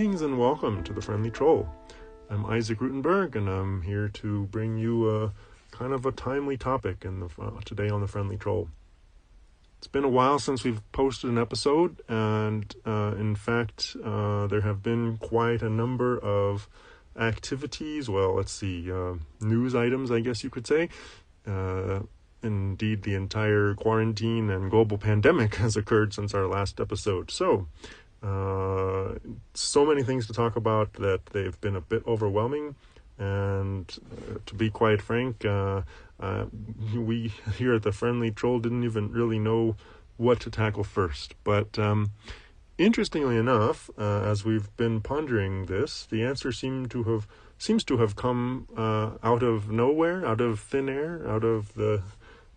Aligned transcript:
Greetings 0.00 0.22
and 0.22 0.38
welcome 0.38 0.82
to 0.84 0.94
the 0.94 1.02
Friendly 1.02 1.30
Troll. 1.30 1.68
I'm 2.30 2.46
Isaac 2.46 2.78
Rutenberg, 2.78 3.36
and 3.36 3.50
I'm 3.50 3.82
here 3.82 4.08
to 4.08 4.46
bring 4.46 4.78
you 4.78 5.10
a 5.10 5.32
kind 5.72 5.92
of 5.92 6.06
a 6.06 6.10
timely 6.10 6.56
topic 6.56 7.04
in 7.04 7.20
the 7.20 7.28
uh, 7.38 7.60
today 7.66 7.90
on 7.90 8.00
the 8.00 8.08
Friendly 8.08 8.38
Troll. 8.38 8.70
It's 9.76 9.88
been 9.88 10.04
a 10.04 10.08
while 10.08 10.38
since 10.38 10.64
we've 10.64 10.80
posted 10.92 11.28
an 11.28 11.36
episode, 11.36 12.00
and 12.08 12.74
uh, 12.86 13.14
in 13.18 13.36
fact, 13.36 13.94
uh, 14.02 14.46
there 14.46 14.62
have 14.62 14.82
been 14.82 15.18
quite 15.18 15.60
a 15.60 15.68
number 15.68 16.18
of 16.18 16.66
activities. 17.14 18.08
Well, 18.08 18.36
let's 18.36 18.52
see, 18.52 18.90
uh, 18.90 19.16
news 19.42 19.74
items, 19.74 20.10
I 20.10 20.20
guess 20.20 20.42
you 20.42 20.48
could 20.48 20.66
say. 20.66 20.88
Uh, 21.46 22.04
indeed, 22.42 23.02
the 23.02 23.14
entire 23.14 23.74
quarantine 23.74 24.48
and 24.48 24.70
global 24.70 24.96
pandemic 24.96 25.54
has 25.56 25.76
occurred 25.76 26.14
since 26.14 26.32
our 26.32 26.46
last 26.46 26.80
episode. 26.80 27.30
So, 27.30 27.66
uh, 28.22 29.14
so 29.54 29.86
many 29.86 30.02
things 30.02 30.26
to 30.26 30.32
talk 30.32 30.56
about 30.56 30.94
that 30.94 31.26
they've 31.26 31.60
been 31.60 31.76
a 31.76 31.80
bit 31.80 32.02
overwhelming. 32.06 32.74
And 33.18 33.90
uh, 34.12 34.38
to 34.46 34.54
be 34.54 34.70
quite 34.70 35.02
frank, 35.02 35.44
uh, 35.44 35.82
uh, 36.18 36.46
we 36.94 37.32
here 37.56 37.74
at 37.74 37.82
the 37.82 37.92
Friendly 37.92 38.30
Troll 38.30 38.60
didn't 38.60 38.84
even 38.84 39.10
really 39.10 39.38
know 39.38 39.76
what 40.16 40.40
to 40.40 40.50
tackle 40.50 40.84
first. 40.84 41.34
But 41.44 41.78
um, 41.78 42.12
interestingly 42.78 43.36
enough, 43.36 43.90
uh, 43.98 44.22
as 44.22 44.44
we've 44.44 44.74
been 44.76 45.00
pondering 45.00 45.66
this, 45.66 46.06
the 46.10 46.22
answer 46.22 46.52
seemed 46.52 46.90
to 46.92 47.04
have 47.04 47.26
seems 47.58 47.84
to 47.84 47.98
have 47.98 48.16
come 48.16 48.66
out 48.78 49.42
of 49.42 49.70
nowhere, 49.70 50.24
out 50.24 50.40
of 50.40 50.60
thin 50.60 50.88
air, 50.88 51.28
out 51.28 51.44
of 51.44 51.74
the 51.74 52.02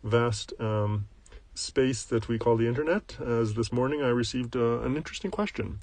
vast 0.02 0.54
um, 0.62 1.08
space 1.56 2.04
that 2.04 2.28
we 2.28 2.38
call 2.38 2.58
the 2.58 2.68
internet. 2.68 3.18
As 3.20 3.54
this 3.54 3.72
morning, 3.72 4.02
I 4.02 4.10
received 4.10 4.56
uh, 4.56 4.80
an 4.82 4.96
interesting 4.96 5.32
question, 5.32 5.80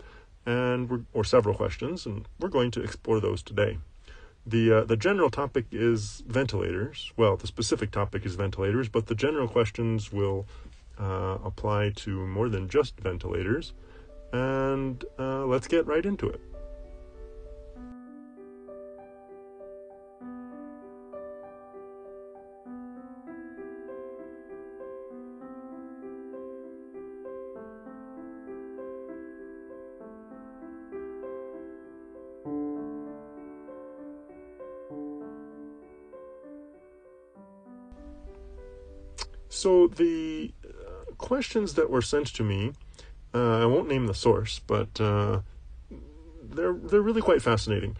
and 0.47 1.07
or 1.13 1.25
several 1.25 1.55
questions, 1.55 2.07
and 2.07 2.27
we're 2.39 2.49
going 2.49 2.71
to 2.73 2.83
explore 2.83 3.21
those 3.21 3.43
today. 3.43 3.79
The 4.47 4.73
uh, 4.73 4.85
the 4.85 4.97
general 4.97 5.31
topic 5.31 5.67
is 5.71 6.23
ventilators. 6.27 7.13
Well, 7.17 7.37
the 7.37 7.47
specific 7.47 7.91
topic 7.91 8.25
is 8.25 8.35
ventilators, 8.35 8.89
but 8.89 9.07
the 9.07 9.15
general 9.15 9.48
questions 9.48 10.13
will 10.13 10.47
uh, 10.98 11.39
apply 11.45 11.93
to 11.97 12.27
more 12.27 12.48
than 12.48 12.69
just 12.69 12.98
ventilators. 12.98 13.73
And 14.33 15.05
uh, 15.19 15.45
let's 15.47 15.67
get 15.67 15.87
right 15.87 16.07
into 16.07 16.29
it. 16.29 16.41
So 39.51 39.89
the 39.89 40.53
uh, 40.65 41.12
questions 41.19 41.75
that 41.75 41.91
were 41.91 42.03
sent 42.03 42.29
to 42.34 42.45
me, 42.45 42.73
uh, 43.34 43.59
I 43.59 43.67
won't 43.67 43.89
name 43.89 44.07
the 44.07 44.15
source, 44.15 44.61
but 44.61 45.01
uh, 45.01 45.41
they're 46.41 46.73
they're 46.73 47.03
really 47.03 47.20
quite 47.20 47.42
fascinating. 47.42 47.97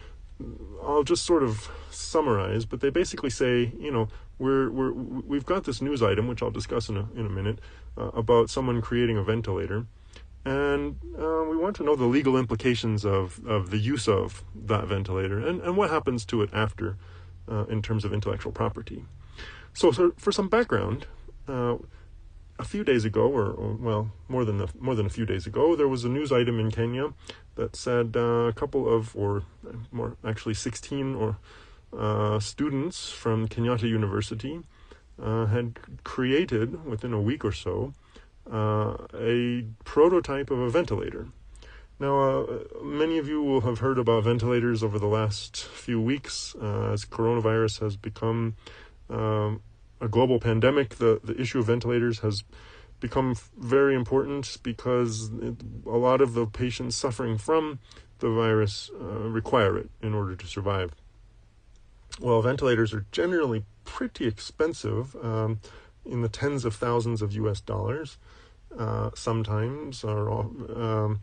I'll 0.81 1.03
just 1.03 1.25
sort 1.25 1.43
of 1.43 1.69
summarize, 1.91 2.65
but 2.65 2.79
they 2.79 2.89
basically 2.89 3.29
say, 3.29 3.73
you 3.77 3.91
know, 3.91 4.07
we're 4.39 4.71
we're 4.71 4.93
we've 4.93 5.45
got 5.45 5.65
this 5.65 5.81
news 5.81 6.01
item, 6.01 6.27
which 6.29 6.41
I'll 6.41 6.51
discuss 6.51 6.87
in 6.87 6.95
a 6.95 7.07
in 7.15 7.25
a 7.25 7.29
minute, 7.29 7.59
uh, 7.97 8.11
about 8.13 8.49
someone 8.49 8.81
creating 8.81 9.17
a 9.17 9.23
ventilator, 9.23 9.85
and 10.45 10.95
uh, 11.19 11.43
we 11.49 11.57
want 11.57 11.75
to 11.75 11.83
know 11.83 11.97
the 11.97 12.05
legal 12.05 12.37
implications 12.37 13.05
of 13.05 13.45
of 13.45 13.71
the 13.71 13.77
use 13.77 14.07
of 14.07 14.43
that 14.55 14.87
ventilator 14.87 15.37
and 15.45 15.61
and 15.61 15.75
what 15.75 15.89
happens 15.89 16.23
to 16.25 16.41
it 16.41 16.49
after, 16.53 16.95
uh, 17.51 17.65
in 17.65 17.81
terms 17.81 18.05
of 18.05 18.13
intellectual 18.13 18.53
property. 18.53 19.03
So, 19.73 19.91
so 19.91 20.13
for 20.17 20.31
some 20.31 20.49
background, 20.49 21.07
uh, 21.51 21.75
a 22.57 22.63
few 22.73 22.83
days 22.83 23.05
ago, 23.05 23.25
or, 23.39 23.47
or, 23.61 23.71
well, 23.87 24.03
more 24.27 24.45
than 24.45 24.61
a, 24.61 24.67
more 24.79 24.95
than 24.95 25.05
a 25.05 25.13
few 25.17 25.25
days 25.25 25.47
ago, 25.47 25.75
there 25.75 25.87
was 25.87 26.05
a 26.05 26.09
news 26.09 26.31
item 26.31 26.59
in 26.59 26.69
Kenya 26.71 27.05
that 27.55 27.75
said 27.75 28.07
uh, 28.15 28.49
a 28.51 28.53
couple 28.61 28.83
of, 28.95 29.15
or 29.15 29.43
more 29.91 30.15
actually, 30.23 30.55
sixteen 30.55 31.15
or 31.15 31.29
uh, 32.05 32.39
students 32.39 33.09
from 33.21 33.47
Kenyatta 33.47 33.87
University 33.99 34.55
uh, 35.21 35.45
had 35.47 35.79
created 36.03 36.67
within 36.85 37.13
a 37.13 37.21
week 37.29 37.43
or 37.43 37.51
so 37.51 37.93
uh, 38.51 38.93
a 39.33 39.65
prototype 39.83 40.49
of 40.53 40.59
a 40.59 40.69
ventilator. 40.69 41.27
Now, 41.99 42.15
uh, 42.19 42.45
many 42.83 43.19
of 43.19 43.27
you 43.27 43.43
will 43.43 43.61
have 43.61 43.79
heard 43.79 43.99
about 43.99 44.23
ventilators 44.23 44.81
over 44.83 44.97
the 44.99 45.11
last 45.19 45.51
few 45.85 45.99
weeks 46.01 46.55
as 46.55 47.05
coronavirus 47.05 47.79
has 47.81 47.95
become 47.97 48.55
um, 49.09 49.61
a 50.01 50.07
global 50.07 50.39
pandemic, 50.39 50.95
the, 50.95 51.21
the 51.23 51.39
issue 51.39 51.59
of 51.59 51.67
ventilators 51.67 52.19
has 52.19 52.43
become 52.99 53.35
very 53.57 53.95
important 53.95 54.57
because 54.63 55.31
it, 55.41 55.55
a 55.85 55.97
lot 55.97 56.21
of 56.21 56.33
the 56.33 56.45
patients 56.45 56.95
suffering 56.95 57.37
from 57.37 57.79
the 58.19 58.29
virus 58.29 58.91
uh, 58.99 59.03
require 59.29 59.77
it 59.77 59.89
in 60.01 60.13
order 60.13 60.35
to 60.35 60.47
survive. 60.47 60.91
Well, 62.19 62.41
ventilators 62.41 62.93
are 62.93 63.05
generally 63.11 63.63
pretty 63.85 64.27
expensive, 64.27 65.15
um, 65.23 65.59
in 66.05 66.21
the 66.21 66.29
tens 66.29 66.65
of 66.65 66.75
thousands 66.75 67.21
of 67.21 67.33
US 67.33 67.61
dollars, 67.61 68.17
uh, 68.77 69.11
sometimes, 69.15 70.03
or 70.03 70.31
um, 70.31 71.21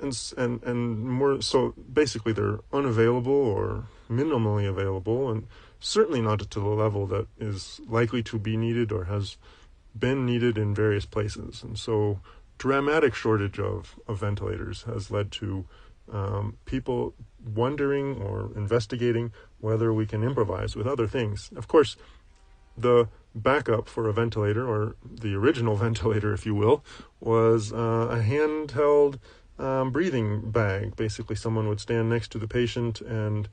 and 0.00 0.32
and 0.36 0.62
and 0.62 1.08
more. 1.08 1.40
So 1.42 1.74
basically, 1.92 2.32
they're 2.32 2.60
unavailable 2.72 3.32
or 3.32 3.84
minimally 4.10 4.68
available, 4.68 5.30
and 5.30 5.46
certainly 5.80 6.20
not 6.20 6.38
to 6.38 6.60
the 6.60 6.66
level 6.68 7.06
that 7.06 7.26
is 7.38 7.80
likely 7.88 8.22
to 8.24 8.38
be 8.38 8.56
needed 8.56 8.92
or 8.92 9.04
has 9.04 9.36
been 9.98 10.26
needed 10.26 10.58
in 10.58 10.74
various 10.74 11.04
places. 11.04 11.62
And 11.62 11.78
so, 11.78 12.20
dramatic 12.58 13.14
shortage 13.14 13.58
of, 13.58 13.98
of 14.06 14.18
ventilators 14.18 14.82
has 14.82 15.10
led 15.10 15.30
to 15.32 15.66
um, 16.12 16.56
people 16.64 17.14
wondering 17.54 18.20
or 18.20 18.50
investigating 18.56 19.32
whether 19.60 19.92
we 19.92 20.06
can 20.06 20.22
improvise 20.22 20.76
with 20.76 20.86
other 20.86 21.06
things. 21.06 21.50
Of 21.56 21.68
course, 21.68 21.96
the 22.76 23.08
backup 23.34 23.88
for 23.88 24.08
a 24.08 24.12
ventilator, 24.12 24.66
or 24.66 24.96
the 25.04 25.34
original 25.34 25.76
ventilator, 25.86 26.32
if 26.32 26.46
you 26.46 26.54
will, 26.54 26.84
was 27.20 27.72
uh, 27.72 28.08
a 28.10 28.16
handheld 28.16 29.18
um, 29.58 29.90
breathing 29.90 30.50
bag. 30.50 30.96
Basically, 30.96 31.36
someone 31.36 31.68
would 31.68 31.80
stand 31.80 32.08
next 32.08 32.32
to 32.32 32.38
the 32.38 32.48
patient 32.48 33.00
and 33.00 33.48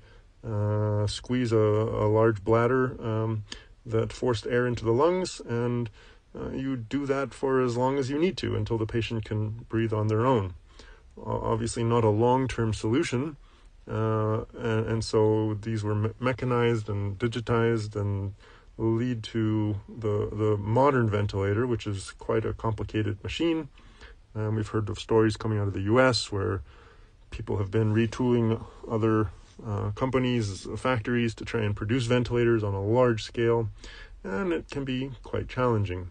uh, 0.48 1.08
squeeze 1.08 1.52
a, 1.52 1.58
a, 1.58 2.08
large 2.08 2.44
bladder 2.44 3.00
um, 3.02 3.44
that 3.86 4.12
forced 4.12 4.48
air 4.48 4.66
into 4.66 4.84
the 4.84 4.92
lungs, 4.92 5.40
and 5.48 5.90
uh, 6.36 6.50
you 6.50 6.76
do 6.76 7.06
that 7.06 7.34
for 7.34 7.62
as 7.62 7.78
long 7.78 7.98
as 7.98 8.10
you 8.10 8.18
need 8.18 8.38
to 8.38 8.56
until 8.56 8.78
the 8.78 8.86
patient 8.86 9.26
can 9.26 9.50
breathe 9.70 9.94
on 9.94 10.08
their 10.08 10.26
own. 10.26 10.54
obviously, 11.24 11.84
not 11.84 12.04
a 12.04 12.10
long 12.10 12.48
term 12.48 12.74
solution, 12.74 13.38
uh, 13.90 14.46
and, 14.58 14.86
and, 14.88 15.04
so 15.04 15.58
these 15.62 15.84
were 15.84 15.96
me- 15.96 16.14
mechanized 16.20 16.90
and 16.90 17.20
digitized 17.20 17.96
and 17.96 18.34
lead 18.78 19.22
to 19.22 19.76
the, 19.88 20.30
the 20.32 20.58
modern 20.58 21.10
ventilator, 21.10 21.68
which 21.68 21.86
is 21.86 22.12
quite 22.12 22.46
a 22.46 22.54
complicated 22.54 23.22
machine. 23.24 23.70
Um, 24.36 24.56
we've 24.56 24.68
heard 24.68 24.90
of 24.90 24.98
stories 25.00 25.36
coming 25.36 25.60
out 25.60 25.68
of 25.68 25.74
the 25.74 25.82
US 25.82 26.32
where 26.32 26.62
people 27.32 27.58
have 27.58 27.70
been 27.70 27.94
retooling 27.94 28.64
other 28.90 29.30
uh, 29.66 29.92
companies, 29.92 30.68
factories 30.78 31.34
to 31.36 31.46
try 31.46 31.62
and 31.62 31.76
produce 31.76 32.06
ventilators 32.06 32.64
on 32.64 32.74
a 32.74 32.82
large 32.82 33.24
scale, 33.24 33.70
and 34.24 34.52
it 34.52 34.70
can 34.70 34.86
be 34.86 35.12
quite 35.24 35.48
challenging. 35.48 36.10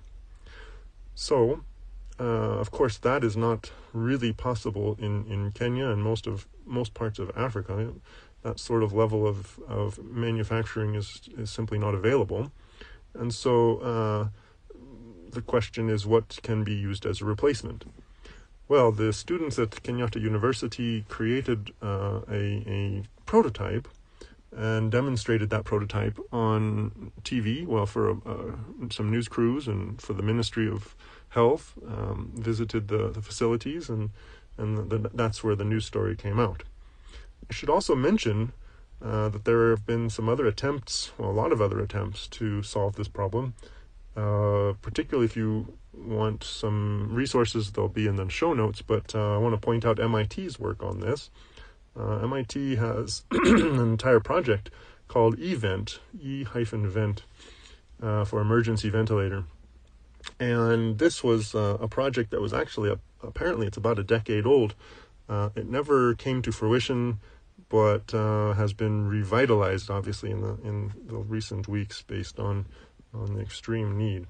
So, 1.15 1.65
uh, 2.19 2.23
of 2.23 2.71
course, 2.71 2.99
that 2.99 3.25
is 3.25 3.37
not 3.37 3.73
really 3.93 4.33
possible 4.33 4.97
in, 4.99 5.27
in 5.27 5.53
Kenya 5.53 5.89
and 5.89 6.03
most 6.03 6.27
of 6.27 6.47
most 6.67 6.95
parts 6.95 7.19
of 7.19 7.31
Africa. 7.37 7.93
That 8.43 8.59
sort 8.59 8.83
of 8.83 8.93
level 8.93 9.27
of, 9.27 9.59
of 9.69 9.99
manufacturing 10.03 10.95
is, 10.95 11.21
is 11.37 11.51
simply 11.51 11.79
not 11.79 11.95
available. 11.95 12.53
And 13.13 13.35
so 13.35 13.79
uh, 13.79 14.29
the 15.31 15.43
question 15.43 15.91
is 15.91 16.07
what 16.07 16.39
can 16.43 16.65
be 16.65 16.75
used 16.75 17.05
as 17.05 17.21
a 17.21 17.25
replacement? 17.25 17.85
Well, 18.71 18.93
the 18.93 19.13
students 19.13 19.59
at 19.59 19.71
Kenyatta 19.71 20.21
University 20.23 21.05
created 21.09 21.73
uh, 21.83 22.21
a, 22.31 22.63
a 22.69 23.03
prototype 23.27 23.89
and 24.57 24.93
demonstrated 24.93 25.51
that 25.51 25.65
prototype 25.65 26.21
on 26.33 27.11
TV. 27.25 27.67
Well, 27.67 27.87
for 27.87 28.13
uh, 28.13 28.55
some 28.89 29.11
news 29.11 29.27
crews 29.27 29.67
and 29.67 30.01
for 30.01 30.13
the 30.13 30.23
Ministry 30.23 30.69
of 30.69 30.95
Health, 31.31 31.75
um, 31.85 32.31
visited 32.37 32.87
the, 32.87 33.09
the 33.11 33.21
facilities, 33.21 33.89
and 33.89 34.11
and 34.57 34.79
the, 34.89 34.99
the, 34.99 35.11
that's 35.15 35.43
where 35.43 35.57
the 35.57 35.65
news 35.65 35.85
story 35.85 36.15
came 36.15 36.39
out. 36.39 36.63
I 37.51 37.53
should 37.53 37.71
also 37.71 37.97
mention 37.97 38.53
uh, 39.05 39.31
that 39.31 39.45
there 39.45 39.71
have 39.71 39.85
been 39.85 40.11
some 40.11 40.29
other 40.29 40.47
attempts, 40.47 41.11
well, 41.19 41.31
a 41.31 41.33
lot 41.33 41.51
of 41.51 41.61
other 41.61 41.81
attempts 41.81 42.29
to 42.39 42.63
solve 42.63 42.95
this 42.95 43.09
problem. 43.09 43.55
Uh, 44.17 44.75
particularly 44.83 45.25
if 45.25 45.37
you 45.37 45.79
want 45.97 46.45
some 46.45 47.09
resources, 47.13 47.73
they'll 47.73 47.89
be 47.89 48.07
in 48.07 48.17
the 48.17 48.29
show 48.29 48.53
notes. 48.53 48.83
But 48.83 49.15
uh, 49.15 49.35
I 49.35 49.39
want 49.39 49.55
to 49.55 49.61
point 49.61 49.85
out 49.85 49.99
MIT's 49.99 50.59
work 50.59 50.83
on 50.83 51.01
this. 51.01 51.31
Uh, 51.99 52.19
MIT 52.19 52.77
has 52.77 53.25
an 53.31 53.79
entire 53.79 54.21
project 54.21 54.71
called 55.09 55.39
eVent, 55.39 55.99
E 56.21 56.45
hyphen 56.45 56.89
Vent 56.89 57.25
uh, 58.03 58.25
for 58.25 58.41
emergency 58.41 58.89
ventilator. 58.89 59.45
And 60.39 60.99
this 60.99 61.25
was 61.25 61.55
uh, 61.55 61.79
a 61.81 61.89
project 61.89 62.31
that 62.31 62.41
was 62.41 62.53
actually, 62.53 62.91
a, 62.91 62.99
apparently, 63.23 63.67
it's 63.67 63.77
about 63.77 63.99
a 63.99 64.05
decade 64.05 64.47
old. 64.47 64.75
Uh, 65.29 65.51
it 65.55 65.69
never 65.69 66.15
came 66.15 66.43
to 66.43 66.53
fruition, 66.53 67.19
but 67.69 68.13
uh, 68.15 68.53
has 68.55 68.73
been 68.73 69.09
revitalized, 69.09 69.91
obviously, 69.91 70.31
in 70.31 70.41
the 70.41 70.59
in 70.65 70.93
the 71.07 71.17
recent 71.17 71.69
weeks, 71.69 72.03
based 72.03 72.39
on 72.39 72.67
on 73.15 73.35
the 73.35 73.41
extreme 73.41 73.97
need. 73.97 74.27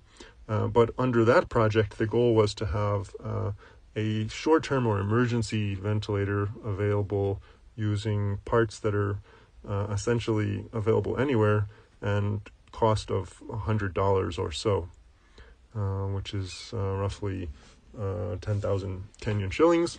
Uh, 0.50 0.66
but 0.66 0.90
under 0.98 1.24
that 1.24 1.48
project, 1.48 1.96
the 1.96 2.06
goal 2.06 2.34
was 2.34 2.54
to 2.54 2.66
have 2.66 3.14
uh, 3.22 3.52
a 3.94 4.26
short-term 4.26 4.84
or 4.84 4.98
emergency 4.98 5.76
ventilator 5.76 6.50
available 6.64 7.40
using 7.76 8.38
parts 8.44 8.80
that 8.80 8.92
are 8.92 9.18
uh, 9.66 9.86
essentially 9.92 10.64
available 10.72 11.16
anywhere 11.16 11.68
and 12.02 12.40
cost 12.72 13.12
of 13.12 13.40
$100 13.48 14.38
or 14.38 14.50
so, 14.50 14.88
uh, 15.76 16.06
which 16.06 16.34
is 16.34 16.72
uh, 16.74 16.96
roughly 16.96 17.48
uh, 17.96 18.34
10,000 18.40 19.04
Kenyan 19.20 19.52
shillings. 19.52 19.98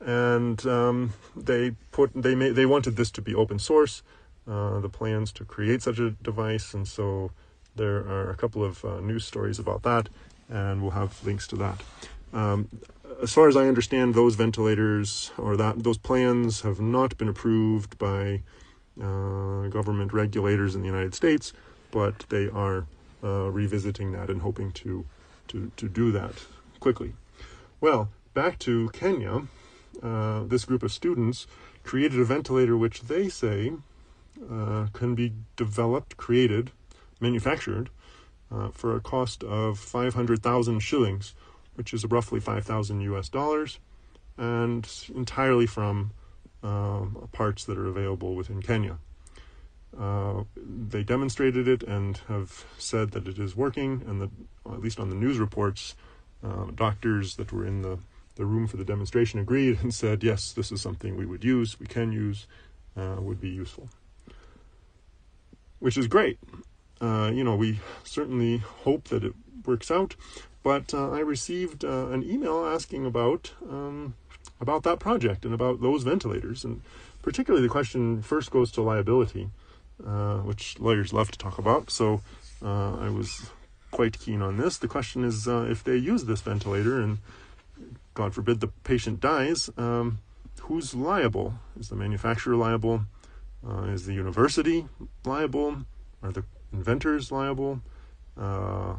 And 0.00 0.64
um, 0.64 1.12
they 1.34 1.72
put 1.90 2.12
they 2.14 2.36
made 2.36 2.54
they 2.54 2.66
wanted 2.66 2.94
this 2.94 3.10
to 3.10 3.20
be 3.20 3.34
open 3.34 3.58
source, 3.58 4.04
the 4.46 4.88
plans 4.92 5.32
to 5.32 5.44
create 5.44 5.82
such 5.82 5.98
a 5.98 6.10
device, 6.10 6.72
and 6.72 6.86
so 6.86 7.32
there 7.78 7.96
are 7.96 8.30
a 8.30 8.34
couple 8.34 8.62
of 8.62 8.84
uh, 8.84 9.00
news 9.00 9.24
stories 9.24 9.58
about 9.58 9.82
that, 9.84 10.08
and 10.50 10.82
we'll 10.82 10.90
have 10.90 11.24
links 11.24 11.46
to 11.48 11.56
that. 11.56 11.82
Um, 12.32 12.68
as 13.22 13.32
far 13.32 13.48
as 13.48 13.56
I 13.56 13.66
understand, 13.66 14.14
those 14.14 14.34
ventilators 14.34 15.32
or 15.38 15.56
that 15.56 15.82
those 15.82 15.98
plans 15.98 16.60
have 16.60 16.80
not 16.80 17.16
been 17.16 17.28
approved 17.28 17.98
by 17.98 18.42
uh, 19.00 19.68
government 19.68 20.12
regulators 20.12 20.74
in 20.74 20.82
the 20.82 20.86
United 20.86 21.14
States, 21.14 21.52
but 21.90 22.26
they 22.28 22.48
are 22.48 22.86
uh, 23.24 23.50
revisiting 23.50 24.12
that 24.12 24.28
and 24.28 24.42
hoping 24.42 24.70
to, 24.72 25.04
to, 25.48 25.72
to 25.76 25.88
do 25.88 26.12
that 26.12 26.44
quickly. 26.80 27.14
Well, 27.80 28.10
back 28.34 28.58
to 28.60 28.90
Kenya, 28.90 29.42
uh, 30.02 30.44
this 30.44 30.64
group 30.64 30.82
of 30.82 30.92
students 30.92 31.46
created 31.82 32.20
a 32.20 32.24
ventilator 32.24 32.76
which 32.76 33.02
they 33.02 33.28
say 33.28 33.72
uh, 34.50 34.86
can 34.92 35.14
be 35.14 35.32
developed, 35.56 36.16
created, 36.16 36.70
manufactured 37.20 37.90
uh, 38.50 38.68
for 38.68 38.96
a 38.96 39.00
cost 39.00 39.42
of 39.44 39.78
500,000 39.78 40.80
shillings, 40.80 41.34
which 41.74 41.92
is 41.92 42.04
roughly 42.06 42.40
5,000 42.40 43.00
US 43.00 43.28
dollars, 43.28 43.78
and 44.36 44.88
entirely 45.14 45.66
from 45.66 46.12
um, 46.62 47.28
parts 47.32 47.64
that 47.64 47.78
are 47.78 47.86
available 47.86 48.34
within 48.34 48.62
Kenya. 48.62 48.98
Uh, 49.98 50.44
they 50.56 51.02
demonstrated 51.02 51.66
it 51.66 51.82
and 51.82 52.18
have 52.28 52.64
said 52.78 53.12
that 53.12 53.26
it 53.26 53.38
is 53.38 53.56
working, 53.56 54.02
and 54.06 54.20
that 54.20 54.30
at 54.66 54.80
least 54.80 55.00
on 55.00 55.08
the 55.08 55.14
news 55.14 55.38
reports, 55.38 55.94
uh, 56.44 56.66
doctors 56.74 57.36
that 57.36 57.52
were 57.52 57.66
in 57.66 57.82
the, 57.82 57.98
the 58.36 58.44
room 58.44 58.66
for 58.66 58.76
the 58.76 58.84
demonstration 58.84 59.40
agreed 59.40 59.78
and 59.82 59.94
said, 60.02 60.22
yes, 60.22 60.52
this 60.52 60.70
is 60.70 60.80
something 60.80 61.16
we 61.16 61.26
would 61.26 61.44
use, 61.44 61.80
we 61.80 61.86
can 61.86 62.12
use, 62.12 62.46
uh, 62.96 63.16
would 63.18 63.40
be 63.40 63.48
useful. 63.48 63.88
Which 65.78 65.96
is 65.96 66.06
great. 66.06 66.38
Uh, 67.00 67.30
you 67.32 67.44
know, 67.44 67.54
we 67.54 67.80
certainly 68.04 68.58
hope 68.58 69.04
that 69.08 69.24
it 69.24 69.34
works 69.64 69.90
out, 69.90 70.16
but 70.62 70.92
uh, 70.92 71.10
I 71.10 71.20
received 71.20 71.84
uh, 71.84 72.08
an 72.08 72.28
email 72.28 72.64
asking 72.64 73.06
about 73.06 73.52
um, 73.68 74.14
about 74.60 74.82
that 74.82 74.98
project 74.98 75.44
and 75.44 75.54
about 75.54 75.80
those 75.80 76.02
ventilators. 76.02 76.64
And 76.64 76.82
particularly 77.22 77.64
the 77.64 77.70
question 77.70 78.22
first 78.22 78.50
goes 78.50 78.72
to 78.72 78.82
liability, 78.82 79.50
uh, 80.04 80.38
which 80.38 80.78
lawyers 80.80 81.12
love 81.12 81.30
to 81.30 81.38
talk 81.38 81.58
about. 81.58 81.90
So 81.90 82.22
uh, 82.64 82.96
I 82.96 83.08
was 83.10 83.50
quite 83.92 84.18
keen 84.18 84.42
on 84.42 84.56
this. 84.56 84.78
The 84.78 84.88
question 84.88 85.24
is 85.24 85.46
if 85.46 85.84
they 85.84 85.96
use 85.96 86.24
this 86.24 86.40
ventilator 86.40 87.00
and 87.00 87.18
God 88.14 88.34
forbid 88.34 88.58
the 88.58 88.68
patient 88.82 89.20
dies, 89.20 89.70
um, 89.76 90.18
who's 90.62 90.92
liable? 90.92 91.54
Is 91.78 91.88
the 91.88 91.96
manufacturer 91.96 92.56
liable? 92.56 93.02
Is 93.84 94.06
the 94.06 94.14
university 94.14 94.86
liable? 95.24 95.84
Are 96.22 96.32
the 96.32 96.44
inventors 96.72 97.30
liable? 97.32 97.80
Uh, 98.38 98.94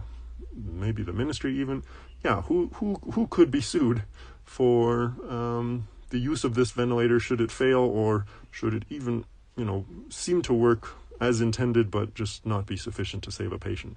maybe 0.54 1.04
the 1.04 1.14
ministry 1.14 1.58
even? 1.60 1.84
Yeah, 2.24 2.42
who 2.44 2.70
who 2.76 2.96
who 3.14 3.28
could 3.28 3.52
be 3.52 3.62
sued 3.62 4.04
for 4.44 5.14
um, 5.30 5.88
the 6.10 6.20
use 6.20 6.44
of 6.44 6.56
this 6.56 6.72
ventilator 6.72 7.20
should 7.20 7.40
it 7.40 7.52
fail 7.52 7.80
or 7.80 8.26
should 8.52 8.74
it 8.74 8.84
even, 8.90 9.26
you 9.56 9.64
know, 9.64 9.86
seem 10.10 10.42
to 10.42 10.54
work 10.54 10.90
as 11.22 11.42
intended 11.42 11.92
but 11.92 12.16
just 12.16 12.46
not 12.46 12.66
be 12.66 12.76
sufficient 12.76 13.24
to 13.24 13.32
save 13.32 13.52
a 13.52 13.60
patient? 13.60 13.96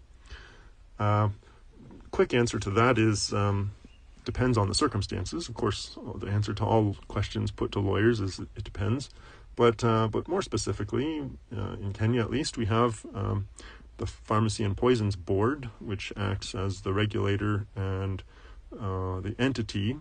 Uh, 0.99 1.31
quick 2.11 2.35
answer 2.35 2.59
to 2.59 2.71
that 2.71 2.99
is 2.99 3.33
um, 3.33 3.73
depends 4.25 4.57
on 4.59 4.69
the 4.69 4.75
circumstances. 4.75 5.49
Of 5.49 5.55
course, 5.55 5.97
the 6.17 6.29
answer 6.29 6.53
to 6.55 6.65
all 6.65 6.97
questions 7.09 7.51
put 7.51 7.73
to 7.73 7.81
lawyers 7.81 8.21
is 8.21 8.39
it 8.39 8.65
depends. 8.65 9.11
But 9.55 9.85
uh, 9.85 10.09
but 10.09 10.29
more 10.29 10.43
specifically, 10.43 11.31
uh, 11.55 11.77
in 11.81 11.93
Kenya 11.93 12.23
at 12.23 12.31
least, 12.31 12.57
we 12.57 12.67
have 12.67 13.05
um, 13.15 13.49
the 13.99 14.07
Pharmacy 14.07 14.65
and 14.65 14.77
Poisons 14.77 15.17
Board, 15.17 15.69
which 15.79 16.13
acts 16.17 16.55
as 16.55 16.81
the 16.83 16.93
regulator 16.93 17.67
and 17.77 18.23
uh, 18.73 19.21
the 19.21 19.35
entity 19.39 19.99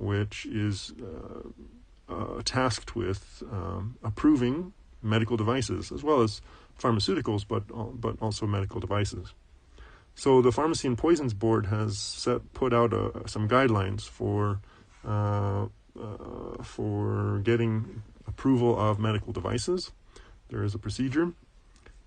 which 0.00 0.46
is 0.46 0.92
uh, 1.02 2.12
uh, 2.12 2.42
tasked 2.44 2.96
with 2.96 3.42
um, 3.52 3.96
approving 4.02 4.72
medical 5.02 5.36
devices 5.36 5.92
as 5.92 6.02
well 6.02 6.22
as 6.22 6.40
pharmaceuticals, 6.78 7.44
but 7.46 7.64
but 8.00 8.16
also 8.20 8.46
medical 8.46 8.80
devices. 8.80 9.34
So 10.14 10.42
the 10.42 10.52
Pharmacy 10.52 10.88
and 10.88 10.98
Poisons 10.98 11.34
Board 11.34 11.66
has 11.66 11.98
set 11.98 12.52
put 12.54 12.72
out 12.72 12.92
uh, 12.92 13.26
some 13.26 13.48
guidelines 13.48 14.08
for 14.08 14.60
uh, 15.06 15.66
uh, 16.00 16.62
for 16.62 17.40
getting 17.44 18.02
approval 18.30 18.78
of 18.78 18.98
medical 18.98 19.32
devices. 19.32 19.92
There 20.48 20.62
is 20.62 20.74
a 20.74 20.78
procedure, 20.78 21.32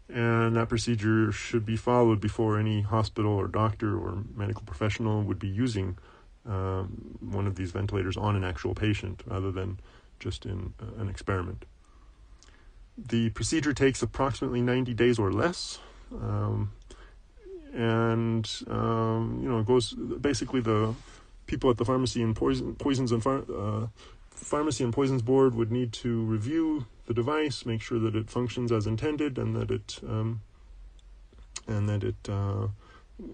and 0.10 0.56
that 0.56 0.70
procedure 0.70 1.32
should 1.32 1.66
be 1.66 1.78
followed 1.78 2.20
before 2.20 2.58
any 2.58 2.82
hospital 2.82 3.34
or 3.34 3.48
doctor 3.48 3.98
or 3.98 4.24
medical 4.36 4.64
professional 4.64 5.22
would 5.24 5.40
be 5.40 5.48
using 5.48 5.98
um, 6.46 7.18
one 7.22 7.48
of 7.48 7.56
these 7.56 7.72
ventilators 7.72 8.18
on 8.18 8.36
an 8.36 8.44
actual 8.44 8.76
patient 8.76 9.24
rather 9.26 9.52
than 9.52 9.80
just 10.20 10.46
in 10.46 10.74
uh, 10.82 11.02
an 11.02 11.10
experiment. 11.10 11.66
The 12.98 13.30
procedure 13.30 13.74
takes 13.74 14.02
approximately 14.02 14.62
90 14.62 14.94
days 14.94 15.18
or 15.20 15.32
less. 15.32 15.80
Um, 16.12 16.72
and 17.74 18.50
um, 18.70 19.40
you 19.42 19.50
know 19.50 19.60
it 19.60 19.66
goes 19.66 19.94
basically 19.94 20.62
the 20.62 20.94
people 21.48 21.70
at 21.70 21.78
the 21.78 21.86
pharmacy 21.86 22.22
and 22.22 22.36
poison, 22.36 22.76
poisons 22.76 23.12
and 23.12 23.26
uh, 23.26 23.88
pharmacy 24.36 24.84
and 24.84 24.94
poisons 24.94 25.22
board 25.22 25.56
would 25.56 25.72
need 25.72 25.94
to 25.94 26.22
review 26.24 26.86
the 27.06 27.14
device, 27.14 27.66
make 27.66 27.82
sure 27.82 28.00
that 28.00 28.16
it 28.16 28.30
functions 28.30 28.72
as 28.72 28.88
intended, 28.88 29.38
and 29.38 29.56
that 29.56 29.72
it 29.72 30.00
um, 30.08 30.42
and 31.68 31.88
that 31.90 32.04
it 32.04 32.30
uh, 32.30 32.68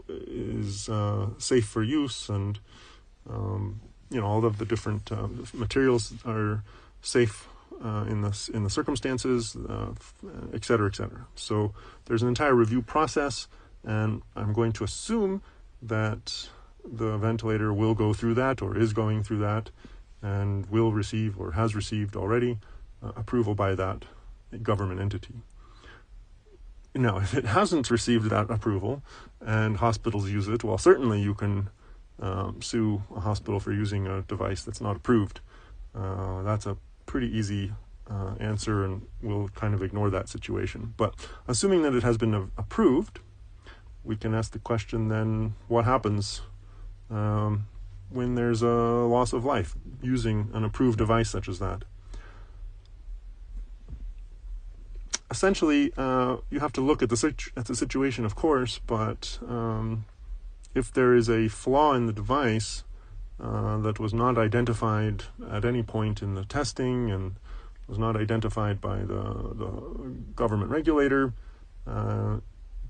is 0.08 0.89
uh, 0.89 1.27
safe 1.38 1.65
for 1.65 1.84
use 1.84 2.29
and 2.29 2.60
um, 3.29 3.82
you 4.10 4.20
know, 4.20 4.25
all 4.25 4.44
of 4.46 4.58
the 4.58 4.65
different 4.65 5.12
uh, 5.12 5.27
materials 5.53 6.13
are 6.25 6.63
safe 7.01 7.48
uh, 7.84 8.06
in 8.08 8.22
the 8.22 8.50
in 8.53 8.63
the 8.63 8.70
circumstances, 8.70 9.56
uh, 9.56 9.91
et 10.53 10.65
cetera, 10.65 10.88
et 10.88 10.96
cetera. 10.96 11.27
So 11.36 11.74
there's 12.06 12.22
an 12.22 12.27
entire 12.27 12.56
review 12.56 12.82
process, 12.82 13.48
and 13.84 14.22
I'm 14.36 14.53
going 14.53 14.72
to 14.74 14.84
assume 14.84 15.41
that 15.82 16.50
the 16.84 17.18
ventilator 17.18 17.72
will 17.74 17.94
go 17.94 18.13
through 18.13 18.34
that 18.36 18.62
or 18.62 18.77
is 18.77 18.94
going 18.94 19.24
through 19.24 19.39
that, 19.39 19.70
and 20.22 20.66
will 20.68 20.92
receive 20.92 21.40
or 21.40 21.52
has 21.54 21.76
received 21.76 22.16
already 22.16 22.58
uh, 23.02 23.12
approval 23.16 23.56
by 23.56 23.76
that 23.76 24.06
government 24.64 25.00
entity. 25.00 25.36
Now, 26.96 27.18
if 27.18 27.34
it 27.34 27.46
hasn't 27.46 27.92
received 27.92 28.30
that 28.30 28.50
approval 28.50 29.04
and 29.40 29.78
hospitals 29.78 30.30
use 30.30 30.48
it, 30.48 30.64
well, 30.64 30.78
certainly 30.78 31.22
you 31.22 31.34
can 31.34 31.70
um, 32.20 32.62
sue 32.62 33.04
a 33.16 33.20
hospital 33.20 33.60
for 33.60 33.72
using 33.72 34.08
a 34.08 34.22
device 34.24 34.64
that's 34.64 34.82
not 34.82 34.96
approved. 34.96 35.40
Uh, 35.96 36.42
that's 36.44 36.66
a 36.66 36.78
pretty 37.06 37.28
easy 37.28 37.72
uh, 38.10 38.34
answer, 38.40 38.84
and 38.84 39.06
we'll 39.22 39.50
kind 39.50 39.74
of 39.74 39.84
ignore 39.84 40.10
that 40.10 40.28
situation. 40.28 40.94
But 40.98 41.14
assuming 41.48 41.84
that 41.84 41.94
it 41.94 42.04
has 42.04 42.18
been 42.18 42.34
a- 42.34 42.50
approved, 42.58 43.20
we 44.04 44.16
can 44.16 44.34
ask 44.34 44.52
the 44.52 44.60
question 44.60 45.08
then 45.10 45.54
what 45.68 45.86
happens 45.86 46.42
um, 47.10 47.68
when 48.10 48.36
there's 48.36 48.62
a 48.62 48.68
loss 48.68 49.34
of 49.34 49.46
life 49.46 49.75
using 50.01 50.50
an 50.54 50.63
approved 50.63 50.98
device 50.98 51.30
such 51.30 51.48
as 51.48 51.60
that? 51.60 51.84
essentially, 55.32 55.94
uh, 55.98 56.38
you 56.50 56.60
have 56.60 56.74
to 56.74 56.82
look 56.82 57.01
at 57.01 57.10
the 57.10 57.18
situ- 57.18 57.51
at 57.56 57.66
the 57.66 57.75
situation, 57.75 58.25
of 58.25 58.36
course, 58.36 58.80
but 58.86 59.39
um, 59.48 60.06
if 60.74 60.92
there 60.92 61.13
is 61.13 61.30
a 61.30 61.48
flaw 61.48 61.94
in 61.94 62.08
the 62.08 62.13
device 62.13 62.84
uh, 63.39 63.78
that 63.78 64.00
was 64.00 64.13
not 64.13 64.38
identified 64.38 65.24
at 65.50 65.66
any 65.66 65.84
point 65.84 66.22
in 66.22 66.36
the 66.36 66.46
testing 66.46 67.12
and 67.12 67.36
was 67.88 67.98
not 67.98 68.16
identified 68.16 68.82
by 68.82 69.00
the 69.00 69.54
the 69.56 69.72
government 70.36 70.72
regulator, 70.72 71.34
uh, 71.88 72.38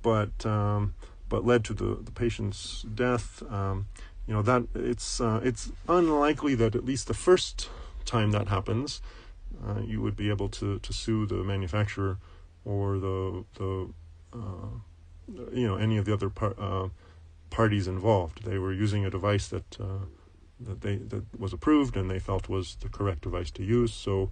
but 0.01 0.45
um, 0.45 0.93
but 1.27 1.45
led 1.45 1.63
to 1.65 1.73
the, 1.73 1.99
the 2.01 2.11
patient's 2.11 2.83
death. 2.83 3.43
Um, 3.51 3.87
you 4.29 4.35
know 4.35 4.43
that 4.43 4.67
it's 4.75 5.19
uh, 5.19 5.41
it's 5.43 5.71
unlikely 5.87 6.53
that 6.53 6.75
at 6.75 6.85
least 6.85 7.07
the 7.07 7.15
first 7.15 7.67
time 8.05 8.29
that 8.29 8.47
happens, 8.47 9.01
uh, 9.67 9.81
you 9.83 10.03
would 10.03 10.15
be 10.15 10.29
able 10.29 10.49
to, 10.49 10.77
to 10.77 10.93
sue 10.93 11.25
the 11.25 11.43
manufacturer 11.43 12.19
or 12.63 12.99
the 12.99 13.43
the 13.55 13.89
uh, 14.31 14.69
you 15.51 15.67
know 15.67 15.77
any 15.77 15.97
of 15.97 16.05
the 16.05 16.13
other 16.13 16.29
par- 16.29 16.53
uh, 16.59 16.89
parties 17.49 17.87
involved. 17.87 18.43
They 18.43 18.59
were 18.59 18.71
using 18.71 19.03
a 19.03 19.09
device 19.09 19.47
that 19.47 19.79
uh, 19.79 20.05
that 20.59 20.81
they 20.81 20.97
that 20.97 21.23
was 21.39 21.51
approved 21.51 21.97
and 21.97 22.07
they 22.07 22.19
felt 22.19 22.47
was 22.47 22.75
the 22.81 22.89
correct 22.89 23.21
device 23.21 23.49
to 23.49 23.63
use. 23.63 23.91
So 23.91 24.29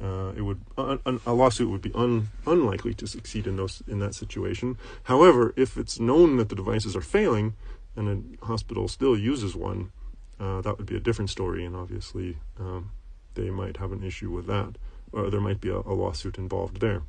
uh, 0.00 0.30
it 0.36 0.42
would 0.42 0.60
un, 0.78 1.20
a 1.26 1.32
lawsuit 1.32 1.68
would 1.68 1.82
be 1.82 1.92
un, 1.96 2.28
unlikely 2.46 2.94
to 2.94 3.06
succeed 3.08 3.48
in 3.48 3.56
those 3.56 3.82
in 3.88 3.98
that 3.98 4.14
situation. 4.14 4.78
However, 5.04 5.52
if 5.56 5.76
it's 5.76 5.98
known 5.98 6.36
that 6.36 6.50
the 6.50 6.54
devices 6.54 6.94
are 6.94 7.00
failing 7.00 7.54
and 8.00 8.38
a 8.40 8.46
hospital 8.46 8.88
still 8.88 9.16
uses 9.16 9.54
one, 9.54 9.92
uh, 10.40 10.60
that 10.62 10.78
would 10.78 10.86
be 10.86 10.96
a 10.96 11.00
different 11.00 11.30
story, 11.30 11.64
and 11.64 11.76
obviously 11.76 12.38
um, 12.58 12.90
they 13.34 13.50
might 13.50 13.76
have 13.76 13.92
an 13.92 14.02
issue 14.02 14.30
with 14.30 14.46
that, 14.46 14.76
or 15.12 15.30
there 15.30 15.40
might 15.40 15.60
be 15.60 15.68
a, 15.68 15.76
a 15.76 15.94
lawsuit 15.94 16.38
involved 16.38 16.80
there. 16.80 17.02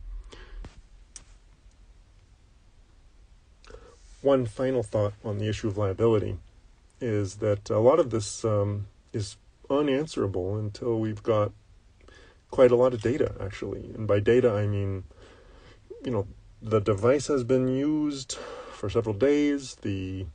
One 4.21 4.45
final 4.45 4.83
thought 4.83 5.13
on 5.23 5.39
the 5.39 5.47
issue 5.47 5.67
of 5.67 5.77
liability 5.77 6.37
is 6.99 7.37
that 7.37 7.69
a 7.71 7.79
lot 7.79 7.99
of 7.99 8.11
this 8.11 8.45
um, 8.45 8.85
is 9.13 9.35
unanswerable 9.69 10.57
until 10.57 10.99
we've 10.99 11.23
got 11.23 11.51
quite 12.51 12.71
a 12.71 12.75
lot 12.75 12.93
of 12.93 13.01
data, 13.01 13.33
actually. 13.39 13.91
And 13.95 14.05
by 14.07 14.19
data, 14.19 14.51
I 14.51 14.67
mean, 14.67 15.05
you 16.03 16.11
know, 16.11 16.27
the 16.61 16.79
device 16.79 17.27
has 17.27 17.43
been 17.43 17.67
used 17.67 18.33
for 18.73 18.89
several 18.89 19.15
days. 19.15 19.75
The 19.81 20.27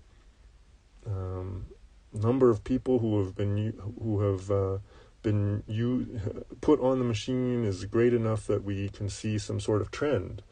um, 1.07 1.67
number 2.13 2.51
of 2.51 2.65
people 2.65 2.99
who 2.99 3.23
have 3.23 3.35
been 3.35 3.75
who 4.03 4.21
have 4.21 4.51
uh, 4.51 4.79
been 5.23 5.63
you 5.67 6.21
put 6.61 6.81
on 6.81 6.99
the 6.99 7.05
machine 7.05 7.65
is 7.65 7.85
great 7.85 8.15
enough 8.15 8.47
that 8.47 8.65
we 8.65 8.89
can 8.89 9.09
see 9.09 9.39
some 9.39 9.61
sort 9.61 9.81
of 9.81 9.91
trend. 9.91 10.43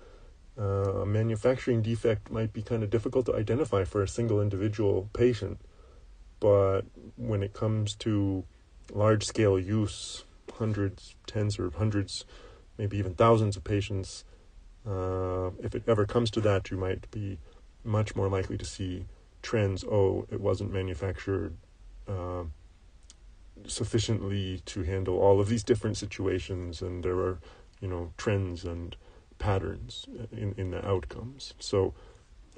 Uh, 0.56 1.02
a 1.02 1.06
manufacturing 1.06 1.82
defect 1.82 2.30
might 2.30 2.52
be 2.52 2.62
kind 2.62 2.84
of 2.84 2.90
difficult 2.90 3.26
to 3.26 3.34
identify 3.34 3.82
for 3.82 4.02
a 4.02 4.08
single 4.08 4.40
individual 4.40 5.10
patient, 5.12 5.60
but 6.38 6.82
when 7.16 7.42
it 7.42 7.52
comes 7.52 7.96
to 7.96 8.44
large 8.92 9.24
scale 9.24 9.58
use, 9.58 10.24
hundreds, 10.58 11.16
tens, 11.26 11.58
or 11.58 11.70
hundreds, 11.70 12.24
maybe 12.78 12.96
even 12.98 13.14
thousands 13.14 13.56
of 13.56 13.64
patients, 13.64 14.24
uh, 14.88 15.50
if 15.60 15.74
it 15.74 15.82
ever 15.88 16.06
comes 16.06 16.30
to 16.30 16.40
that, 16.40 16.70
you 16.70 16.76
might 16.76 17.10
be 17.10 17.38
much 17.82 18.14
more 18.14 18.28
likely 18.28 18.56
to 18.56 18.64
see 18.64 19.06
trends. 19.44 19.84
Oh, 19.84 20.26
it 20.30 20.40
wasn't 20.40 20.72
manufactured. 20.72 21.56
Uh, 22.08 22.44
sufficiently 23.66 24.60
to 24.66 24.82
handle 24.82 25.18
all 25.18 25.40
of 25.40 25.48
these 25.48 25.62
different 25.62 25.96
situations, 25.96 26.82
and 26.82 27.04
there 27.04 27.16
are, 27.18 27.38
you 27.80 27.88
know, 27.88 28.12
trends 28.16 28.64
and 28.64 28.96
patterns 29.38 30.06
in, 30.32 30.54
in 30.56 30.70
the 30.70 30.86
outcomes. 30.86 31.54
So, 31.58 31.94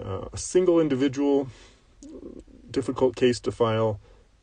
uh, 0.03 0.27
a 0.33 0.39
single 0.39 0.81
individual, 0.81 1.49
difficult 2.71 3.17
case 3.17 3.41
to 3.41 3.53
file, 3.53 4.01